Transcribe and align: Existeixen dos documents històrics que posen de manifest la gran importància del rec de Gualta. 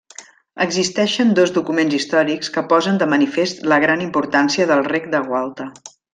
Existeixen 0.63 1.33
dos 1.39 1.53
documents 1.57 1.97
històrics 1.97 2.49
que 2.55 2.63
posen 2.73 2.97
de 3.03 3.09
manifest 3.13 3.63
la 3.75 3.79
gran 3.85 4.03
importància 4.07 4.69
del 4.73 4.83
rec 4.91 5.07
de 5.15 5.21
Gualta. 5.31 5.71